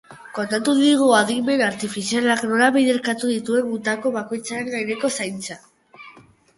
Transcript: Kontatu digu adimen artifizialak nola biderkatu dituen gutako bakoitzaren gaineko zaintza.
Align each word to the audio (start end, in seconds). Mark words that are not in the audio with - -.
Kontatu 0.35 0.73
digu 0.79 1.09
adimen 1.17 1.61
artifizialak 1.65 2.43
nola 2.53 2.71
biderkatu 2.79 3.31
dituen 3.35 3.71
gutako 3.77 4.17
bakoitzaren 4.19 4.77
gaineko 4.77 5.17
zaintza. 5.23 5.65